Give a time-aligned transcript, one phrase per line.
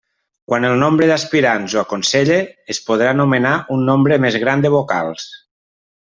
[0.51, 2.37] Quan el nombre d'aspirants ho aconselle,
[2.75, 5.29] es podrà nomenar un nombre més gran de vocals.